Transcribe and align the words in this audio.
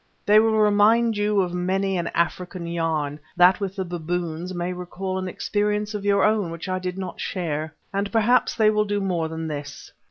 They 0.25 0.39
will 0.39 0.57
remind 0.57 1.15
you 1.15 1.41
of 1.41 1.53
many 1.53 1.95
an 1.95 2.07
African 2.15 2.65
yarn—that 2.65 3.59
with 3.59 3.75
the 3.75 3.85
baboons 3.85 4.51
may 4.51 4.73
recall 4.73 5.19
an 5.19 5.27
experience 5.27 5.93
of 5.93 6.05
your 6.05 6.23
own 6.23 6.49
which 6.49 6.67
I 6.67 6.79
did 6.79 6.97
not 6.97 7.21
share. 7.21 7.75
And 7.93 8.11
perhaps 8.11 8.55
they 8.55 8.71
will 8.71 8.85
do 8.85 8.99
more 8.99 9.27
than 9.27 9.47
this. 9.47 9.91